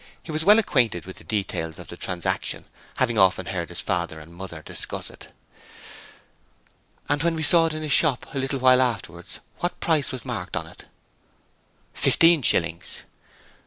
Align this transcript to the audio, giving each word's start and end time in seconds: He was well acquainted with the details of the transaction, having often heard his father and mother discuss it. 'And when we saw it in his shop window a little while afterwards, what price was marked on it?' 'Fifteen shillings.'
He 0.23 0.31
was 0.31 0.43
well 0.43 0.57
acquainted 0.57 1.05
with 1.05 1.17
the 1.17 1.23
details 1.23 1.77
of 1.77 1.89
the 1.89 1.95
transaction, 1.95 2.65
having 2.97 3.19
often 3.19 3.45
heard 3.45 3.69
his 3.69 3.81
father 3.81 4.19
and 4.19 4.33
mother 4.33 4.63
discuss 4.63 5.11
it. 5.11 5.31
'And 7.07 7.21
when 7.21 7.35
we 7.35 7.43
saw 7.43 7.67
it 7.67 7.75
in 7.75 7.83
his 7.83 7.91
shop 7.91 8.25
window 8.25 8.39
a 8.39 8.41
little 8.41 8.59
while 8.59 8.81
afterwards, 8.81 9.41
what 9.59 9.79
price 9.79 10.11
was 10.11 10.25
marked 10.25 10.57
on 10.57 10.65
it?' 10.65 10.85
'Fifteen 11.93 12.41
shillings.' 12.41 13.03